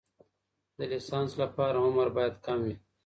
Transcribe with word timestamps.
د 0.77 0.79
لیسانس 0.91 1.31
لپاره 1.41 1.77
عمر 1.85 2.07
باید 2.17 2.35
کم 2.45 2.59
وي. 2.65 2.75